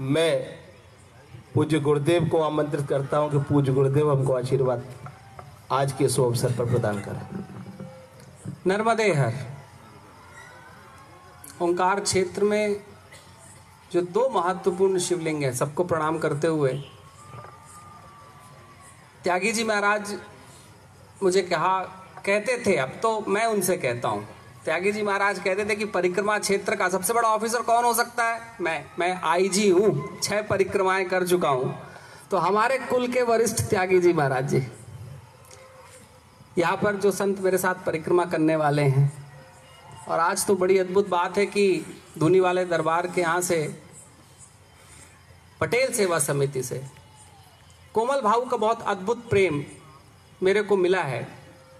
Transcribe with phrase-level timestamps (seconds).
[0.00, 0.32] मैं
[1.54, 4.84] पूज्य गुरुदेव को आमंत्रित करता हूँ कि पूज्य गुरुदेव हमको आशीर्वाद
[5.72, 7.44] आज के शुभ अवसर पर प्रदान करें।
[8.66, 9.34] नर्मदे हर,
[11.62, 12.80] ओंकार क्षेत्र में
[13.92, 16.72] जो दो महत्वपूर्ण शिवलिंग है, सबको प्रणाम करते हुए,
[19.24, 20.16] त्यागी जी महाराज
[21.22, 21.78] मुझे कहा,
[22.26, 24.26] कहते थे, अब तो मैं उनसे कहता हूँ।
[24.68, 28.24] त्यागी जी महाराज कहते थे कि परिक्रमा क्षेत्र का सबसे बड़ा ऑफिसर कौन हो सकता
[28.24, 28.40] है?
[28.60, 31.74] मैं मैं आईजी हूँ, छह परिक्रमाएँ कर चुका हूँ।
[32.30, 34.62] तो हमारे कुल के वरिष्ठ त्यागी जी महाराज जी,
[36.58, 39.12] यहाँ पर जो संत मेरे साथ परिक्रमा करने वाले हैं,
[40.08, 41.84] और आज तो बड़ी अद्भुत बात है कि
[42.18, 43.62] धुनी वाले दरबार के यहाँ से,
[45.60, 46.84] पटेल सेवा समिति से,
[47.94, 49.64] कोमल भाऊ का बहुत अद्भुत प्रेम
[50.42, 51.26] मेरे को मिला है।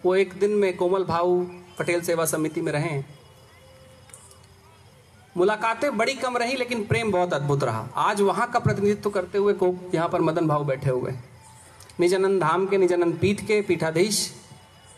[0.05, 1.41] वो एक दिन में कोमल भाऊ
[1.78, 3.02] पटेल सेवा समिति में रहे।
[5.37, 9.52] मुलाकातें बड़ी कम रही, लेकिन प्रेम बहुत अद्भुत रहा। आज वहाँ का प्रतिनिधित्व करते हुए
[9.54, 11.12] को यहाँ पर मदन भाऊ बैठे हुए।
[12.01, 14.30] निजानंद धाम के, निजानंद पीठ के पीठाधीश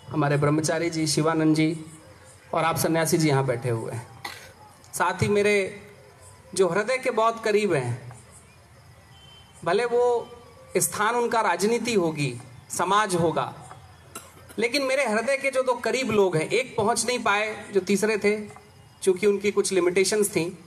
[0.08, 1.84] हमारे ब्रह्मचारी जी, शिवानंद जी
[2.54, 4.06] और आप सन्यासी जी यहाँ बैठे हुए हैं।
[4.94, 5.56] साथ ही मेरे
[6.54, 8.12] जो हृदय के बहुत करीब हैं,
[9.64, 10.28] भले वो
[10.76, 12.34] स्थान उनका राजनीति होगी,
[12.70, 13.52] समाज होगा
[14.58, 18.16] लेकिन मेरे हृदय के जो दो करीब लोग हैं, एक पहुँच नहीं पाए, जो तीसरे
[18.18, 18.36] थे
[19.02, 20.58] क्योंकि उनकी कुछ लिमिटेशंस थी,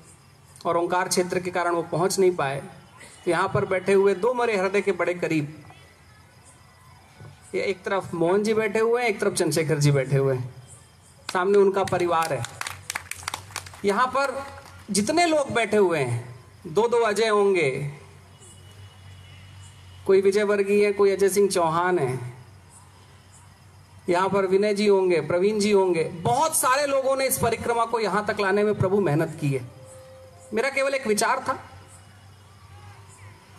[0.65, 2.61] और ओंकार क्षेत्र के कारण वो पहुँच नहीं पाए
[3.25, 5.63] तो यहाँ पर बैठे हुए दो मेरे हृदय के बड़े करीब।
[7.55, 10.53] ये एक तरफ़ मोहन जी बैठे हुए हैं, एक तरफ़ चंद्रशेखर जी बैठे हुए हैं।
[11.33, 12.43] सामने उनका परिवार है।
[13.85, 14.35] यहाँ पर
[14.91, 17.69] जितने लोग बैठे हुए हैं दो दो अजय होंगे।
[20.05, 22.32] कोई विजय वर्गीय है, कोई अजय सिंह चौहान है।
[24.09, 27.99] यहाँ पर विनय जी होंगे, प्रवीण जी होंगे। बहुत सारे लोगों ने इस परिक्रमा को
[27.99, 29.61] यहाँ तक लाने में प्रभु मेहनत की है।
[30.53, 31.57] मेरा केवल एक विचार था।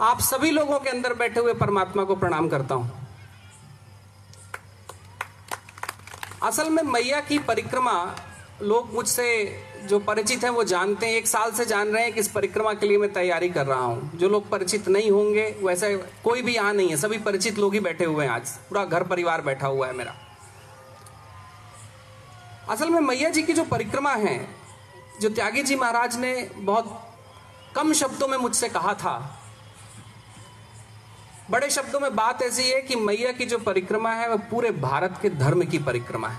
[0.00, 2.90] आप सभी लोगों के अंदर बैठे हुए परमात्मा को प्रणाम करता हूँ।
[6.42, 7.94] असल में मैया की परिक्रमा,
[8.62, 9.26] लोग मुझसे
[9.88, 12.72] जो परिचित हैं वो जानते हैं, एक साल से जान रहे हैं कि इस परिक्रमा
[12.74, 16.54] के लिए मैं तैयारी कर रहा हूँ। जो लोग परिचित नहीं होंगे, वैसे कोई भी
[16.54, 19.66] यहाँ नहीं है। सभी परिचित लोग ही बैठे हुए हैं आज। पूरा घर परिवार बैठा
[19.66, 20.14] हुआ है मेरा।
[22.70, 24.36] असल में मैया जी की जो परिक्रमा है,
[25.20, 27.00] जो त्यागी जी महाराज ने बहुत
[27.76, 29.16] कम शब्दों में मुझसे कहा था,
[31.50, 35.18] बड़े शब्दों में बात ऐसी है कि मैया की जो परिक्रमा है, वह पूरे भारत
[35.22, 36.38] के धर्म की परिक्रमा है।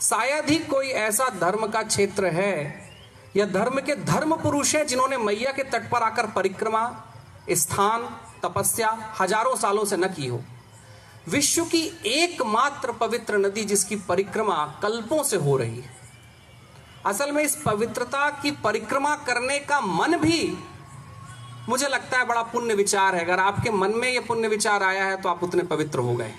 [0.00, 2.84] शायद ही कोई ऐसा धर्म का क्षेत्र है,
[3.36, 6.84] या धर्म के धर्म पुरुष हैं जिन्होंने मैया के तट पर आकर परिक्रमा,
[7.52, 8.08] स्थान,
[8.42, 10.42] तपस्या हज़ारों सालों से न की हो।
[11.28, 15.94] विश्व की एकमात्र पवित्र नदी जिसकी परिक्रमा कल्पों से हो रही है।
[17.06, 20.56] असल में इस पवित्रता की परिक्रमा करने का मन भी
[21.68, 25.04] मुझे लगता है बड़ा पुण्य विचार है। अगर आपके मन में यह पुण्य विचार आया
[25.04, 26.32] है तो आप उतने पवित्र हो गए।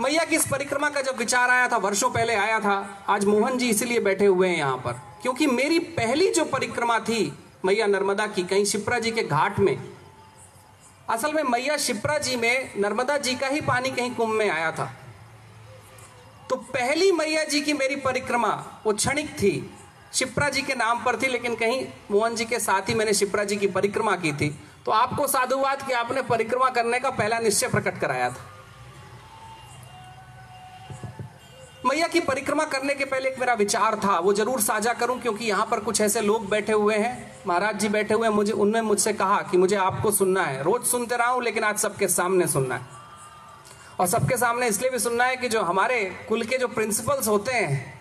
[0.00, 3.58] मैया की इस परिक्रमा का जब विचार आया था, वर्षों पहले आया था, आज मोहन
[3.58, 4.92] जी इसीलिए बैठे हुए हैं यहाँ पर,
[5.22, 7.32] क्योंकि मेरी पहली जो परिक्रमा थी,
[7.64, 9.76] मैया नर्मदा की, कहीं शिप्रा जी के घाट में
[11.10, 14.72] असल में मैया शिप्रा जी में नर्मदा जी का ही पानी कहीं कुंभ में आया
[14.72, 14.92] था।
[16.50, 19.70] तो पहली मैया जी की मेरी परिक्रमा, वो क्षणिक थी।
[20.12, 23.44] शिप्रा जी के नाम पर थी, लेकिन कहीं मोहन जी के साथ ही मैंने शिप्रा
[23.44, 27.68] जी की परिक्रमा की थी। तो आपको साधुवाद कि आपने परिक्रमा करने का पहला निश्चय
[27.68, 28.49] प्रकट कराया था।
[31.86, 35.44] मैया की परिक्रमा करने के पहले एक मेरा विचार था, वो ज़रूर साझा करूँ क्योंकि
[35.44, 38.82] यहाँ पर कुछ ऐसे लोग बैठे हुए हैं। महाराज जी बैठे हुए हैं, मुझे उनने
[38.82, 42.46] मुझसे कहा कि मुझे आपको सुनना है। रोज सुनते रहा हूँ, लेकिन आज सबके सामने
[42.46, 42.98] सुनना है।
[44.00, 47.52] और सबके सामने इसलिए भी सुनना है कि जो हमारे कुल के जो प्रिंसिपल्स होते
[47.52, 47.94] हैं,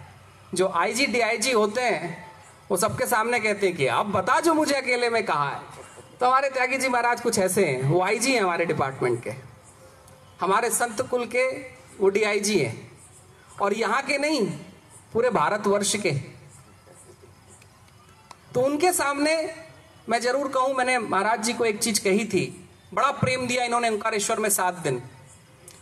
[0.54, 2.28] जो आईजी डीआईजी होते हैं,
[2.72, 5.60] वो सबके सामने कहते हैं कि अब बता जो मुझे अकेले में कहा है।
[6.20, 9.32] तो हमारे त्यागी जी महाराज कुछ ऐसे हैं, वो आईजी हैं हमारे डिपार्टमेंट के।
[10.42, 11.48] हमारे संत कुल के,
[12.00, 12.89] वो डीआईजी हैं।
[13.62, 14.46] और यहाँ के नहीं,
[15.14, 16.12] पूरे भारतवर्ष के।
[18.54, 19.36] तो उनके सामने
[20.10, 22.46] मैं ज़रूर कहूँ, मैंने महाराज जी को एक चीज़ कही थी,
[22.94, 25.02] बड़ा प्रेम दिया इन्होंने ओंकारेश्वर में सात दिन।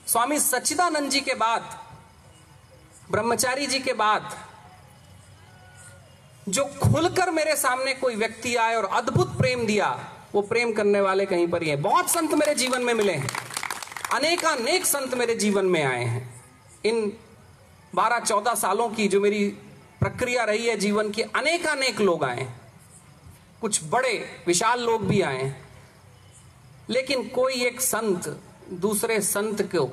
[0.08, 1.78] स्वामी सच्चिदानंद जी के बाद,
[3.12, 4.36] ब्रह्मचारी जी के बाद,
[6.48, 9.88] जो खुलकर मेरे सामने कोई व्यक्ति आए और अद्भुत प्रेम दिया,
[10.34, 13.30] वो प्रेम करने वाले कहीं पर ही है। बहुत संत मेरे जीवन में मिले हैं।
[14.14, 16.22] अनेकानेक संत मेरे जीवन में आए हैं।
[16.86, 17.12] इन
[17.96, 19.48] बारह, चौदह सालों की जो मेरी
[20.00, 22.48] प्रक्रिया रही है जीवन की अनेक अनेक लोग आए
[23.62, 25.56] कुछ बड़े, विशाल लोग भी आए
[26.90, 28.28] लेकिन कोई एक संत
[28.72, 29.90] दूसरे संत को,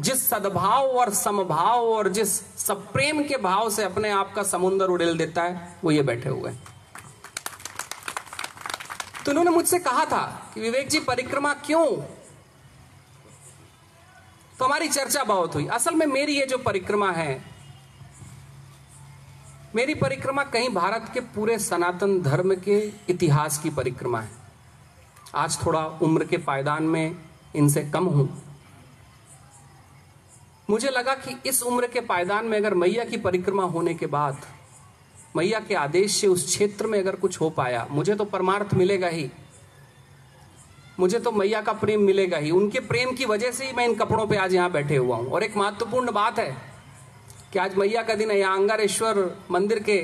[0.00, 4.86] जिस सद्भाव और समभाव और जिस सब प्रेम के भाव से अपने आप का समुंदर
[4.86, 6.62] उड़ेल देता है, वो ये बैठे हुए हैं।
[9.24, 11.86] तो उन्होंने मुझसे कहा था कि विवेक जी, परिक्रमा क्यों
[14.68, 17.40] हमारी चर्चा बहुत हुई। असल में मेरी ये जो परिक्रमा है,
[19.74, 22.76] मेरी परिक्रमा कहीं भारत के पूरे सनातन धर्म के
[23.08, 24.30] इतिहास की परिक्रमा है।
[25.34, 27.16] आज थोड़ा उम्र के पायदान में
[27.56, 28.28] इनसे कम हूँ।
[30.70, 34.46] मुझे लगा कि इस उम्र के पायदान में अगर मैया की परिक्रमा होने के बाद,
[35.36, 39.08] मैया के आदेश से उस क्षेत्र में अगर कुछ हो पाया, मुझे तो परमार्थ मिलेगा
[39.08, 39.30] ही।
[40.98, 43.94] मुझे तो मैया का प्रेम मिलेगा ही। उनके प्रेम की वजह से ही मैं इन
[43.94, 46.56] कपड़ों पे आज यहाँ बैठे हुआ हूँ। और एक महत्वपूर्ण बात है
[47.52, 49.18] कि आज मैया का दिन है, यहाँ अंगारेश्वर
[49.50, 50.02] मंदिर के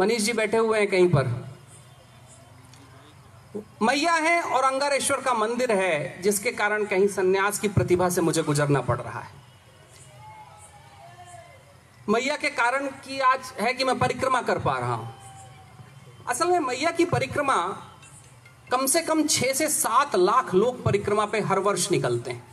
[0.00, 1.26] मनीष जी बैठे हुए हैं कहीं पर।
[3.82, 8.42] मैया है और अंगारेश्वर का मंदिर है, जिसके कारण कहीं सन्यास की प्रतिभा से मुझे
[8.42, 9.38] गुजरना पड़ रहा है।
[12.08, 15.14] मैया के कारण की आज है कि मैं परिक्रमा कर पा रहा हूँ।
[16.28, 17.56] असल में मैया की परिक्रमा
[18.72, 22.48] कम से कम छह से सात लाख लोग परिक्रमा पे हर वर्ष निकलते हैं।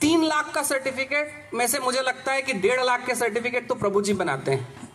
[0.00, 3.74] तीन लाख का सर्टिफिकेट में से मुझे लगता है कि डेढ़ लाख के सर्टिफिकेट तो
[3.74, 4.90] प्रभु जी बनाते हैं।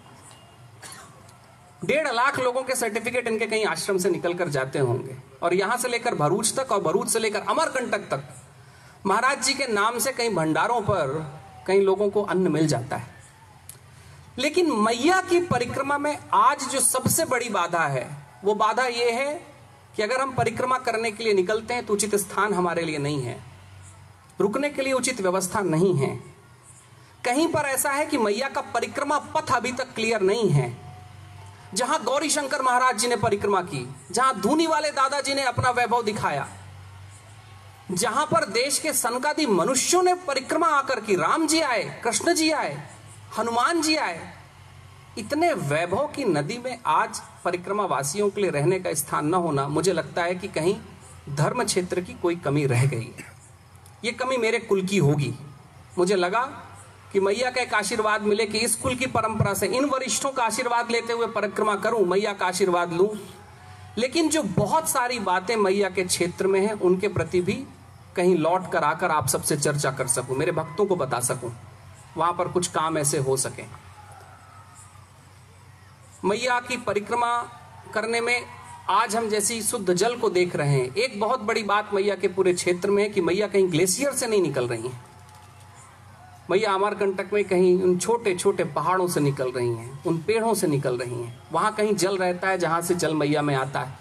[1.86, 5.78] डेढ़ लाख लोगों के सर्टिफिकेट इनके कहीं आश्रम से निकल कर जाते होंगे। और यहाँ
[5.78, 8.24] से लेकर भरूच तक और भरूच से लेकर अमरकंटक तक,
[9.06, 11.18] महाराज जी के नाम से कई भंडारों पर
[11.68, 13.16] कई लोगों को अन्न मिल जाता है।
[14.40, 19.34] लेकिन मैया की परिक्रमा में आज जो सबसे बड़ी बाधा है वो बाधा यह है
[19.96, 23.22] कि अगर हम परिक्रमा करने के लिए निकलते हैं तो उचित स्थान हमारे लिए नहीं
[23.22, 23.40] है।
[24.40, 26.16] रुकने के लिए उचित व्यवस्था नहीं है।
[27.26, 30.76] कहीं पर ऐसा है कि मैया का परिक्रमा पथ अभी तक क्लियर नहीं है।
[31.74, 36.04] जहाँ गौरी शंकर महाराज जी ने परिक्रमा की, जहाँ धूनी वाले दादाजी ने अपना वैभव
[36.04, 36.48] दिखाया,
[37.92, 42.50] जहाँ पर देश के सनकादि मनुष्यों ने परिक्रमा आकर की राम जी आए, कृष्ण जी
[42.52, 42.78] आए,
[43.38, 44.37] हनुमान जी आए
[45.18, 49.68] इतने वैभव की नदी में आज परिक्रमा वासियों के लिए रहने का स्थान न होना
[49.68, 50.76] मुझे लगता है कि कहीं
[51.36, 53.26] धर्म क्षेत्र की कोई कमी रह गई। है
[54.06, 55.34] ये कमी मेरे कुल की होगी।
[55.98, 56.42] मुझे लगा
[57.14, 60.44] कि मैया का एक आशीर्वाद मिले कि इस कुल की परंपरा से इन वरिष्ठों का
[60.44, 63.10] आशीर्वाद लेते हुए परिक्रमा करूँ, मैया का आशीर्वाद लूँ।
[63.98, 67.64] लेकिन जो बहुत सारी बातें मैया के क्षेत्र में हैं, उनके प्रति भी
[68.16, 71.52] कहीं लौट कर आकर आप सबसे चर्चा कर सकूँ, मेरे भक्तों को बता सकूँ।
[72.18, 73.87] वहाँ पर कुछ काम ऐसे हो सके।
[76.28, 77.28] मैया की परिक्रमा
[77.94, 78.46] करने में
[78.90, 82.28] आज हम जैसी शुद्ध जल को देख रहे हैं। एक बहुत बड़ी बात मैया के
[82.28, 85.00] पूरे क्षेत्र में है कि मैया कहीं ग्लेशियर से नहीं निकल रही हैं।
[86.52, 90.68] मैया अमरकंटक में कहीं उन छोटे छोटे पहाड़ों से निकल रही हैं, उन पेड़ों से
[90.68, 93.96] निकल रही हैं। वहाँ कहीं जल रहता है जहाँ से जल मैया में आता है।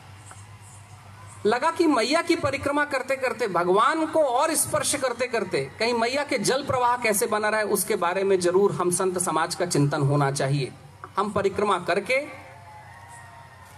[1.47, 6.25] लगा कि मैया की परिक्रमा करते करते भगवान को और स्पर्श करते करते कहीं मैया
[6.25, 9.67] के जल प्रवाह कैसे बना रहा है, उसके बारे में ज़रूर हम संत समाज का
[9.67, 10.73] चिंतन होना चाहिए।
[11.17, 12.21] हम परिक्रमा करके,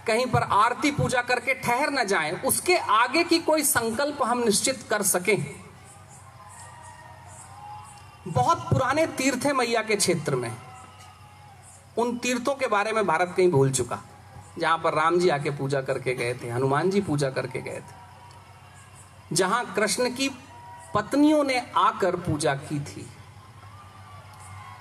[0.07, 4.85] कहीं पर आरती पूजा करके ठहर न जाएँ, उसके आगे की कोई संकल्प हम निश्चित
[4.89, 5.45] कर सकें।
[8.27, 10.51] बहुत पुराने तीर्थ है मैया के क्षेत्र में।
[11.97, 13.99] उन तीर्थों के बारे में भारत कहीं भूल चुका।
[14.59, 19.35] जहाँ पर राम जी आके पूजा करके गए थे, हनुमान जी पूजा करके गए थे।
[19.35, 20.29] जहाँ कृष्ण की
[20.95, 23.09] पत्नियों ने आकर पूजा की थी।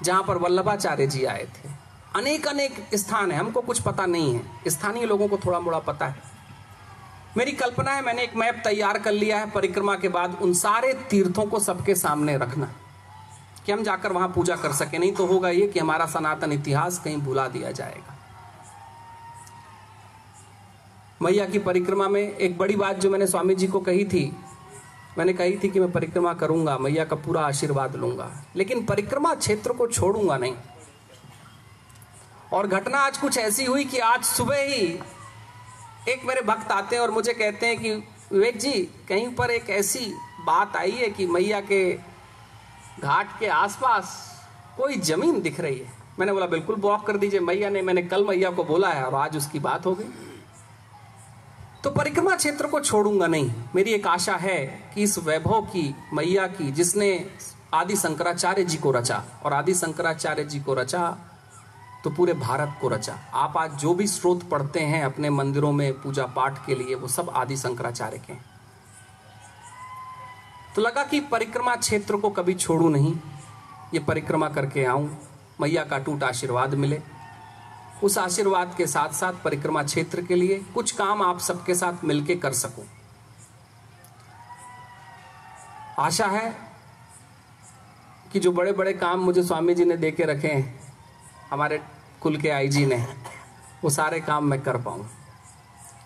[0.02, 1.77] जहाँ पर वल्लभाचार्य जी आए थे।
[2.16, 6.06] अनेक अनेक स्थान है, हमको कुछ पता नहीं है। स्थानीय लोगों को थोड़ा मोड़ा पता
[6.06, 6.22] है।
[7.36, 10.92] मेरी कल्पना है, मैंने एक मैप तैयार कर लिया है, परिक्रमा के बाद उन सारे
[10.92, 12.72] तीर्थों को सबके सामने रखना।
[13.66, 16.98] कि हम जाकर वहाँ पूजा कर सके, नहीं तो होगा ये कि हमारा सनातन इतिहास
[16.98, 18.14] कहीं भुला दिया जाएगा।
[21.22, 24.36] मैया की परिक्रमा में एक बड़ी बात जो मैंने स्वामी जी को कही थी,
[25.18, 29.72] मैंने कही थी कि मैं परिक्रमा करूँगा, मैया का पूरा आशीर्वाद लूँगा। लेकिन परिक्रमा क्षेत्र
[29.72, 30.54] को छोड़ूँगा नहीं।
[32.52, 34.99] और घटना आज कुछ ऐसी हुई कि आज सुबह ही
[36.09, 37.95] एक मेरे भक्त आते हैं और मुझे कहते हैं कि,
[38.33, 40.14] विवेक जी, कहीं पर एक ऐसी
[40.45, 41.99] बात आई है कि मैया के
[43.02, 44.35] घाट के आसपास
[44.76, 45.93] कोई ज़मीन दिख रही है?
[46.19, 49.14] मैंने बोला, बिल्कुल ब्लॉक कर दीजिए मैया ने, मैंने कल मैया को बोला है और
[49.14, 50.09] आज उसकी बात हो गई।
[51.85, 56.47] तो परिक्रमा क्षेत्र को छोड़ूँगा नहीं। मेरी एक आशा है कि इस वैभव की, मैया
[56.47, 57.31] की, जिसने
[57.75, 61.27] आदि शंकराचार्य जी को रचा और आदि शंकराचार्य जी को रचा
[62.05, 65.93] तो पूरे भारत को रचा। आप आज जो भी स्रोत पढ़ते हैं अपने मंदिरों में
[65.93, 68.45] पूजा पाठ के लिए, वो सब आदि शंकराचार्य के हैं।
[70.76, 73.14] तो लगा कि परिक्रमा क्षेत्र को कभी छोड़ू नहीं।
[73.95, 75.19] ये परिक्रमा करके आऊँ,
[75.61, 77.00] मैया का टूट आशीर्वाद मिले।
[78.02, 82.35] उस आशीर्वाद के साथ साथ परिक्रमा क्षेत्र के लिए कुछ काम आप सबके साथ मिलके
[82.35, 82.85] कर सकूँ।
[85.99, 86.57] आशा है
[88.33, 90.77] कि जो बड़े बड़े काम मुझे स्वामी जी ने दे के रखे हैं
[91.50, 91.81] हमारे
[92.23, 92.97] कुल के आई जी ने,
[93.85, 95.09] वो सारे काम मैं कर पाऊँ।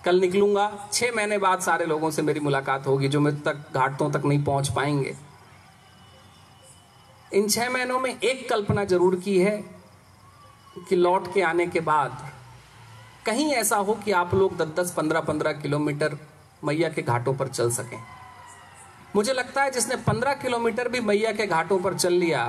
[0.04, 4.10] कल निकलूँगा छः महीने बाद सारे लोगों से मेरी मुलाकात होगी, जो मेरे तक, घाटों
[4.10, 5.14] तक नहीं पहुँच पाएँगे।
[7.32, 9.56] इन छः महीनों में एक कल्पना ज़रूर की है
[10.88, 12.30] कि लौट के आने के बाद
[13.26, 16.18] कहीं ऐसा हो कि आप लोग दस दस, पंद्रह पंद्रह किलोमीटर
[16.64, 17.98] मैया के घाटों पर चल सकें।
[19.16, 22.44] मुझे लगता है जिसने पंद्रह किलोमीटर भी मैया के घाटों पर चल लिया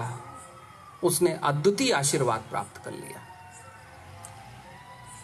[1.04, 3.22] उसने अद्वितीय आशीर्वाद प्राप्त कर लिया।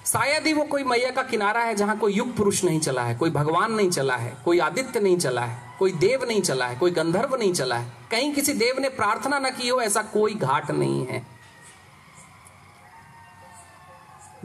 [0.05, 3.15] शायद ही वो कोई मैया का किनारा है जहाँ कोई युग पुरुष नहीं चला है,
[3.15, 6.75] कोई भगवान नहीं चला है, कोई आदित्य नहीं चला है, कोई देव नहीं चला है,
[6.75, 10.33] कोई गंधर्व नहीं चला है। कहीं किसी देव ने प्रार्थना ना की हो, ऐसा कोई
[10.33, 11.25] घाट नहीं है।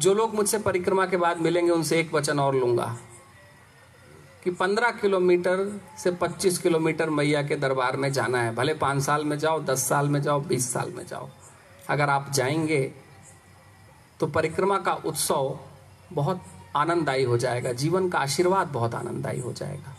[0.00, 2.96] जो लोग मुझसे परिक्रमा के बाद मिलेंगे, उनसे एक वचन और लूँगा।
[4.44, 9.24] कि 15 किलोमीटर से 25 किलोमीटर मैया के दरबार में जाना है। भले पाँच साल
[9.24, 11.28] में जाओ, दस साल में जाओ, बीस साल में जाओ।
[11.90, 12.80] अगर आप जाएँगे
[14.20, 15.58] तो परिक्रमा का उत्सव
[16.12, 16.42] बहुत
[16.76, 19.94] आनंददायी हो जाएगा। जीवन का आशीर्वाद बहुत आनंददायी हो जाएगा।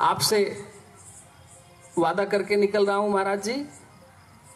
[0.00, 0.40] आपसे
[1.98, 3.64] वादा करके निकल रहा हूँ महाराज जी,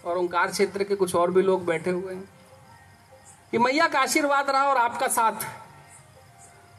[0.05, 2.29] और ओंकार क्षेत्र के कुछ और भी लोग बैठे हुए हैं
[3.51, 5.47] कि मैया का आशीर्वाद रहा और आपका साथ।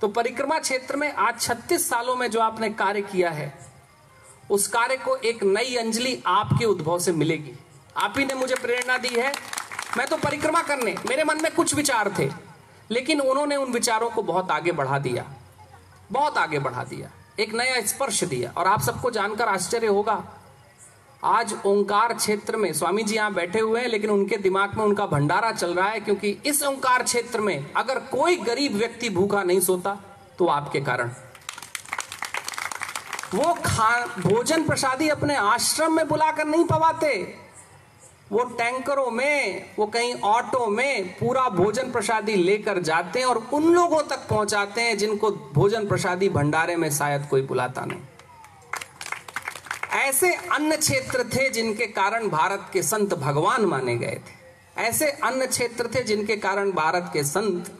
[0.03, 3.53] तो परिक्रमा क्षेत्र में आज 36 सालों में जो आपने कार्य किया है,
[4.51, 7.53] उस कार्य को एक नई अंजलि आपके उद्भव से मिलेगी।
[7.98, 9.31] आप ही ने मुझे प्रेरणा दी है।
[9.98, 12.29] मैं तो परिक्रमा करने, मेरे मन में कुछ विचार थे,
[12.91, 15.25] लेकिन उन्होंने उन विचारों को बहुत आगे बढ़ा दिया।
[16.12, 20.24] बहुत आगे बढ़ा दिया, एक नया स्पर्श दिया। और आप सबको जानकर आश्चर्य होगा
[21.25, 25.06] आज ओंकार क्षेत्र में, स्वामी जी यहाँ बैठे हुए हैं, लेकिन उनके दिमाग में उनका
[25.06, 29.60] भंडारा चल रहा है, क्योंकि इस ओंकार क्षेत्र में अगर कोई गरीब व्यक्ति भूखा नहीं
[29.60, 29.98] सोता
[30.39, 31.12] तो आपके कारण।
[33.36, 37.13] वो खा, भोजन प्रसादी अपने आश्रम में बुलाकर नहीं पवाते।
[38.32, 43.74] वो टैंकरों में, वो कहीं ऑटो में पूरा भोजन प्रसादी लेकर जाते हैं और उन
[43.74, 48.00] लोगों तक पहुंचाते हैं जिनको भोजन प्रसादी भंडारे में शायद कोई बुलाता नहीं।
[49.94, 55.48] ऐसे अन्य क्षेत्र थे जिनके कारण भारत के संत भगवान माने गए थे। ऐसे अन्य
[55.48, 57.80] क्षेत्र थे जिनके कारण भारत के संत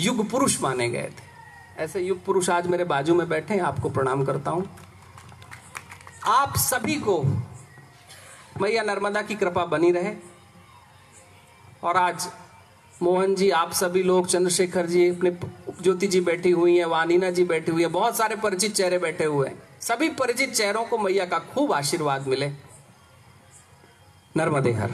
[0.00, 3.90] युग पुरुष माने गए थे। ऐसे युग पुरुष आज मेरे बाजू में बैठे हैं, आपको
[3.90, 4.76] प्रणाम करता हूँ।
[6.24, 7.22] आप सभी को
[8.60, 10.14] मैया नर्मदा की कृपा बनी रहे।
[11.82, 12.28] और आज
[13.02, 15.30] मोहन जी, आप सभी लोग, चंद्रशेखर जी, अपने
[15.82, 19.24] ज्योति जी बैठी हुई हैं, वानीना जी बैठी हुई है, बहुत सारे परिचित चेहरे बैठे
[19.24, 22.48] हुए हैं। सभी परिचित चेहरों को मैया का खूब आशीर्वाद मिले।
[24.36, 24.90] नर्मदे हर।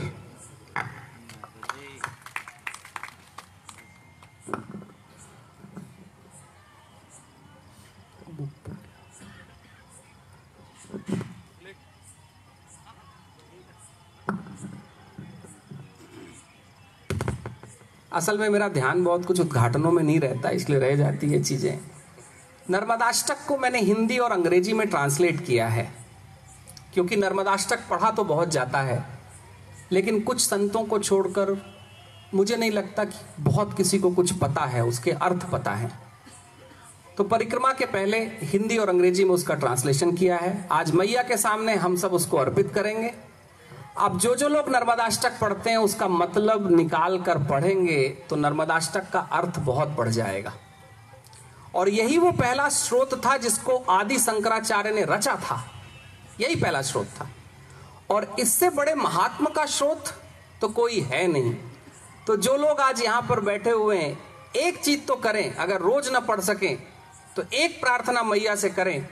[18.13, 21.98] असल में मेरा ध्यान बहुत कुछ उद्घाटनों में नहीं रहता, इसलिए रह जाती है चीज़ें।
[22.71, 25.93] नर्मदाष्टक को मैंने हिंदी और अंग्रेज़ी में ट्रांसलेट किया है।
[26.95, 29.05] क्योंकि नर्मदाष्टक पढ़ा तो बहुत जाता है।
[29.93, 31.63] लेकिन कुछ संतों को छोड़कर
[32.35, 35.93] मुझे नहीं लगता कि बहुत किसी को कुछ पता है, उसके अर्थ पता है।
[37.17, 41.37] तो परिक्रमा के पहले हिंदी और अंग्रेज़ी में उसका ट्रांसलेशन किया है। आज मैया के
[41.37, 43.15] सामने हम सब उसको अर्पित करेंगे।
[43.99, 49.21] अब जो जो लोग नर्मदाष्टक पढ़ते हैं, उसका मतलब निकाल कर पढ़ेंगे तो नर्मदाष्टक का
[49.21, 50.53] अर्थ बहुत बढ़ जाएगा।
[51.79, 55.65] और यही वो पहला स्रोत था जिसको आदि शंकराचार्य ने रचा था।
[56.41, 57.29] यही पहला स्रोत था।
[58.11, 60.13] और इससे बड़े महात्मा का स्रोत
[60.61, 61.55] तो कोई है नहीं।
[62.27, 64.19] तो जो लोग आज यहाँ पर बैठे हुए हैं,
[64.57, 66.77] एक चीज़ तो करें, अगर रोज ना पढ़ सकें
[67.37, 69.07] तो एक प्रार्थना मैया से करें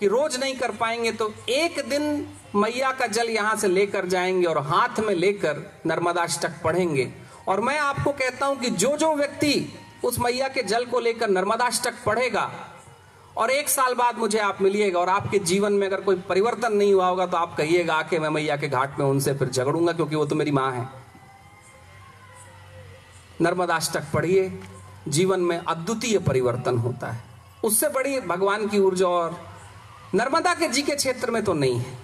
[0.00, 4.46] कि रोज नहीं कर पाएँगे तो एक दिन मैया का जल यहाँ से लेकर जाएँगे
[4.46, 7.12] और हाथ में लेकर नर्मदाष्टक पढ़ेंगे।
[7.48, 9.54] और मैं आपको कहता हूँ कि जो जो व्यक्ति
[10.04, 12.50] उस मैया के जल को लेकर नर्मदाष्टक पढ़ेगा
[13.36, 16.92] और एक साल बाद मुझे आप मिलिएगा और आपके जीवन में अगर कोई परिवर्तन नहीं
[16.92, 20.16] हुआ होगा तो आप कहिएगा, आके मैं मैया के घाट में उनसे फिर झगड़ूँगा क्योंकि
[20.16, 20.88] वो तो मेरी माँ है।
[23.40, 24.60] नर्मदाष्टक पढ़िए,
[25.08, 27.22] जीवन में अद्वितीय परिवर्तन होता है।
[27.64, 29.36] उससे बड़ी भगवान की ऊर्जा और
[30.14, 31.98] नर्मदा के जी के क्षेत्र में तो नहीं है।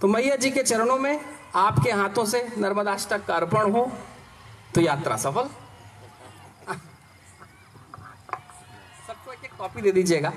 [0.00, 1.20] तो मैया जी के चरणों में
[1.56, 3.90] आपके हाथों से नर्मदाष्टक का अर्पण हो
[4.74, 5.48] तो यात्रा सफल
[9.06, 10.30] सबको एक एक कॉपी दे दीजिएगा।